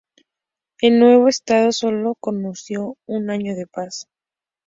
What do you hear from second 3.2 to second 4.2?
año de paz.